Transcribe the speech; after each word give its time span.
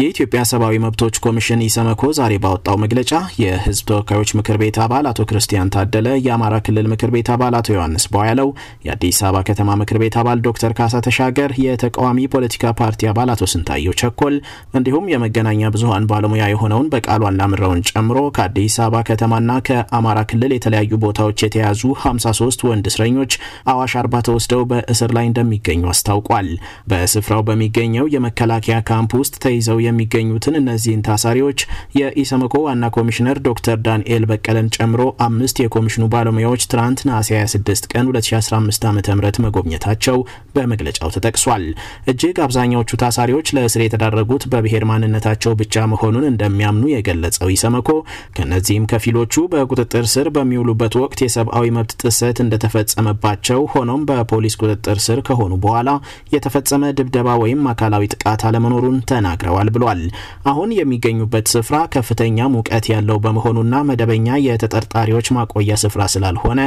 የኢትዮጵያ 0.00 0.40
ሰብአዊ 0.50 0.74
መብቶች 0.82 1.14
ኮሚሽን 1.24 1.62
ኢሰመኮ 1.64 2.02
ዛሬ 2.18 2.32
ባወጣው 2.42 2.76
መግለጫ 2.82 3.10
የሕዝብ 3.40 3.86
ተወካዮች 3.88 4.30
ምክር 4.38 4.56
ቤት 4.62 4.76
አባል 4.84 5.04
አቶ 5.10 5.26
ክርስቲያን 5.30 5.72
ታደለ፣ 5.74 6.06
የአማራ 6.26 6.54
ክልል 6.66 6.86
ምክር 6.92 7.10
ቤት 7.14 7.28
አባል 7.34 7.54
አቶ 7.58 7.68
ዮሐንስ 7.74 8.04
ቧያለው፣ 8.14 8.48
የአዲስ 8.86 9.18
አበባ 9.22 9.40
ከተማ 9.48 9.74
ምክር 9.80 9.98
ቤት 10.02 10.16
አባል 10.20 10.38
ዶክተር 10.46 10.74
ካሳ 10.78 11.00
ተሻገር፣ 11.06 11.52
የተቃዋሚ 11.64 12.28
ፖለቲካ 12.34 12.72
ፓርቲ 12.80 13.10
አባል 13.10 13.32
አቶ 13.34 13.48
ስንታየው 13.52 13.96
ቸኮል 14.02 14.36
እንዲሁም 14.74 15.10
የመገናኛ 15.12 15.70
ብዙኃን 15.74 16.08
ባለሙያ 16.12 16.46
የሆነውን 16.52 16.88
በቃሉ 16.94 17.28
አላምረውን 17.30 17.84
ጨምሮ 17.90 18.22
ከአዲስ 18.38 18.78
አበባ 18.84 19.02
ከተማና 19.10 19.58
ከአማራ 19.68 20.18
ክልል 20.32 20.54
የተለያዩ 20.56 21.02
ቦታዎች 21.04 21.44
የተያዙ 21.46 21.84
53 22.04 22.66
ወንድ 22.70 22.88
እስረኞች 22.92 23.32
አዋሽ 23.70 23.94
አርባ 24.00 24.22
ተወስደው 24.28 24.64
በእስር 24.72 25.12
ላይ 25.18 25.28
እንደሚገኙ 25.30 25.84
አስታውቋል። 25.92 26.50
በስፍራው 26.90 27.44
በሚገኘው 27.48 28.10
የመከላከያ 28.14 28.80
ካምፕ 28.90 29.12
ውስጥ 29.20 29.36
ተይዘው 29.44 29.78
የሚገኙትን 29.90 30.58
እነዚህን 30.60 31.04
ታሳሪዎች 31.08 31.60
የኢሰመኮ 31.98 32.54
ዋና 32.66 32.84
ኮሚሽነር 32.96 33.38
ዶክተር 33.46 33.78
ዳንኤል 33.86 34.24
በቀለን 34.30 34.70
ጨምሮ 34.76 35.02
አምስት 35.26 35.56
የኮሚሽኑ 35.62 36.04
ባለሙያዎች 36.12 36.64
ትናንት 36.70 37.00
ነሐሴ 37.08 37.30
26 37.40 37.88
ቀን 37.92 38.06
2015 38.10 38.86
ዓ 38.86 38.92
ም 38.92 39.00
መጎብኘታቸው 39.44 40.18
በመግለጫው 40.54 41.10
ተጠቅሷል። 41.14 41.64
እጅግ 42.10 42.36
አብዛኛዎቹ 42.44 42.90
ታሳሪዎች 43.02 43.48
ለእስር 43.56 43.82
የተዳረጉት 43.84 44.44
በብሔር 44.52 44.84
ማንነታቸው 44.90 45.52
ብቻ 45.60 45.84
መሆኑን 45.92 46.24
እንደሚያምኑ 46.30 46.84
የገለጸው 46.92 47.48
ኢሰመኮ 47.54 47.88
ከእነዚህም 48.36 48.88
ከፊሎቹ 48.90 49.34
በቁጥጥር 49.52 50.06
ስር 50.12 50.28
በሚውሉበት 50.34 50.94
ወቅት 51.00 51.20
የሰብአዊ 51.24 51.66
መብት 51.76 51.94
ጥሰት 52.02 52.38
እንደተፈጸመባቸው 52.44 53.60
ሆኖም 53.72 54.04
በፖሊስ 54.08 54.54
ቁጥጥር 54.60 54.98
ስር 55.04 55.20
ከሆኑ 55.26 55.52
በኋላ 55.62 55.90
የተፈጸመ 56.34 56.92
ድብደባ 56.98 57.28
ወይም 57.42 57.62
አካላዊ 57.72 58.04
ጥቃት 58.14 58.42
አለመኖሩን 58.48 58.96
ተናግረዋል 59.10 59.68
ብሏል። 59.80 60.02
አሁን 60.50 60.70
የሚገኙበት 60.76 61.46
ስፍራ 61.54 61.76
ከፍተኛ 61.94 62.48
ሙቀት 62.54 62.86
ያለው 62.92 63.18
በመሆኑና 63.24 63.74
መደበኛ 63.90 64.28
የተጠርጣሪዎች 64.46 65.28
ማቆያ 65.36 65.76
ስፍራ 65.82 66.02
ስላልሆነ 66.12 66.60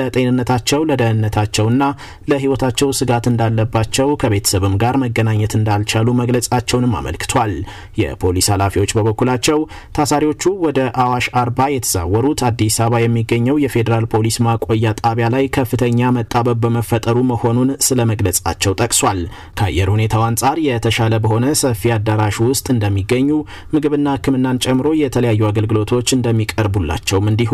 ለጤንነታቸው፣ 0.00 0.80
ለደህንነታቸውና 0.90 1.82
ለሕይወታቸው 2.30 2.88
ስጋት 2.98 3.24
እንዳለባቸው 3.30 4.08
ከቤተሰብም 4.22 4.74
ጋር 4.82 4.94
መገናኘት 5.02 5.52
እንዳልቻሉ 5.58 6.08
መግለጻቸውንም 6.20 6.96
አመልክቷል። 7.00 7.52
የፖሊስ 8.00 8.48
ኃላፊዎች 8.54 8.90
በበኩላቸው 8.96 9.58
ታሳሪዎቹ 9.96 10.44
ወደ 10.66 10.78
አዋሽ 11.02 11.26
አርባ 11.40 11.60
የተዛወሩት 11.72 12.40
አዲስ 12.48 12.76
አበባ 12.80 13.02
የሚገኘው 13.02 13.56
የፌዴራል 13.62 14.06
ፖሊስ 14.12 14.36
ማቆያ 14.46 14.68
ጣቢያ 15.02 15.26
ላይ 15.34 15.44
ከፍተኛ 15.56 16.10
መጣበብ 16.16 16.58
በመፈጠሩ 16.62 17.18
መሆኑን 17.30 17.70
ስለ 17.86 18.00
መግለጻቸው 18.10 18.72
ጠቅሷል። 18.80 19.20
ከአየር 19.60 19.88
ሁኔታው 19.94 20.22
አንጻር 20.26 20.58
የተሻለ 20.66 21.14
በሆነ 21.24 21.46
ሰፊ 21.60 21.92
አዳራሽ 21.94 22.36
ውስጥ 22.44 22.59
እንደሚገኙ 22.70 23.28
ምግብና 23.72 24.14
ሕክምናን 24.16 24.60
ጨምሮ 24.64 24.88
የተለያዩ 25.00 25.42
አገልግሎቶች 25.48 26.08
እንደሚቀርቡላቸውም 26.16 27.30
እንዲሁ 27.30 27.52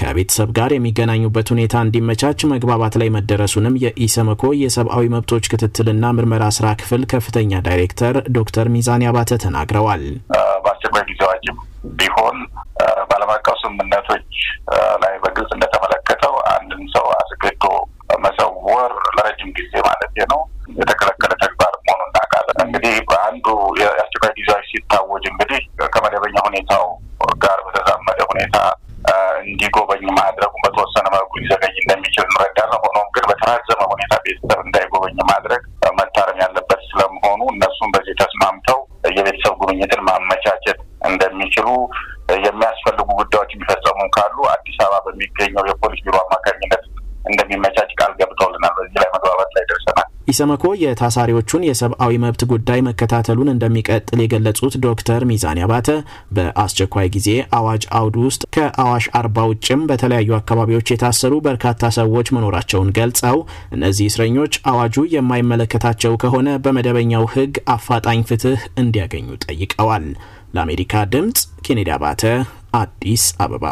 ከቤተሰብ 0.00 0.50
ጋር 0.58 0.72
የሚገናኙበት 0.74 1.50
ሁኔታ 1.54 1.74
እንዲመቻች 1.86 2.40
መግባባት 2.52 2.96
ላይ 3.02 3.10
መደረሱንም 3.16 3.78
የኢሰመኮ 3.84 4.52
የሰብአዊ 4.62 5.06
መብቶች 5.14 5.50
ክትትልና 5.52 6.12
ምርመራ 6.18 6.44
ስራ 6.58 6.68
ክፍል 6.82 7.04
ከፍተኛ 7.12 7.60
ዳይሬክተር 7.66 8.16
ዶክተር 8.38 8.68
ሚዛኔ 8.74 9.02
አባተ 9.10 9.40
ተናግረዋል። 9.44 10.04
በአስቸኳይ 10.64 11.04
ጊዜ 11.10 11.20
አዋጅም 11.28 11.58
ቢሆን 11.98 12.36
በዓለም 13.08 13.30
አቀፍ 13.34 13.56
ስምምነቶች 13.62 14.34
ላይ 15.02 15.14
በግልጽ 15.22 15.50
ከመደበኛ 26.52 26.72
ሁኔታው 26.74 26.86
ጋር 27.42 27.58
በተዛመደ 27.66 28.20
ሁኔታ 28.30 28.56
እንዲጎበኝ 29.42 30.02
ማድረጉ 30.18 30.52
በተወሰነ 30.64 31.06
መልኩ 31.14 31.32
ሊዘገይ 31.40 31.72
እንደሚችል 31.82 32.24
እንረዳለን። 32.26 32.80
ሆኖም 32.84 33.08
ግን 33.14 33.24
በተራዘመ 33.30 33.80
ሁኔታ 33.92 34.12
ቤተሰብ 34.24 34.60
እንዳይጎበኝ 34.64 35.16
ማድረግ 35.30 35.62
መታረም 36.00 36.38
ያለበት 36.42 36.80
ስለመሆኑ 36.88 37.40
እነሱም 37.54 37.92
በዚህ 37.94 38.14
ተስማምተው 38.22 38.78
የቤተሰብ 39.16 39.54
ጉብኝትን 39.62 40.02
ማመቻቸት 40.08 40.78
እንደሚችሉ 41.10 41.68
የሚያስፈልጉ 42.46 43.08
ጉዳዮች 43.20 43.50
የሚፈጸሙ 43.54 44.00
ካሉ 44.16 44.36
አዲስ 44.54 44.76
አበባ 44.84 45.00
በሚገኘው 45.06 45.66
የፖሊስ 45.70 46.02
ቢሮ 46.06 46.16
አማካኝነት 46.24 46.84
እንደሚመቻች 47.30 47.90
ኢሰመኮ 50.32 50.64
የታሳሪዎቹን 50.82 51.66
የሰብአዊ 51.66 52.12
መብት 52.22 52.42
ጉዳይ 52.52 52.80
መከታተሉን 52.86 53.52
እንደሚቀጥል 53.52 54.20
የገለጹት 54.22 54.74
ዶክተር 54.84 55.22
ሚዛኔ 55.30 55.60
አባተ 55.66 55.88
በአስቸኳይ 56.36 57.08
ጊዜ 57.16 57.28
አዋጅ 57.58 57.84
አውድ 57.98 58.16
ውስጥ 58.24 58.42
ከአዋሽ 58.56 59.06
አርባ 59.20 59.46
ውጭም 59.50 59.86
በተለያዩ 59.90 60.30
አካባቢዎች 60.38 60.92
የታሰሩ 60.92 61.32
በርካታ 61.46 61.90
ሰዎች 61.98 62.32
መኖራቸውን 62.36 62.92
ገልጸው 62.98 63.38
እነዚህ 63.76 64.08
እስረኞች 64.12 64.54
አዋጁ 64.72 65.06
የማይመለከታቸው 65.16 66.14
ከሆነ 66.24 66.58
በመደበኛው 66.64 67.26
ሕግ 67.34 67.54
አፋጣኝ 67.74 68.22
ፍትህ 68.30 68.62
እንዲያገኙ 68.82 69.28
ጠይቀዋል። 69.46 70.06
ለአሜሪካ 70.54 71.04
ድምፅ 71.12 71.40
ኬኔዲ 71.66 71.90
አባተ 71.94 72.22
አዲስ 72.76 73.24
አበባ 73.40 73.66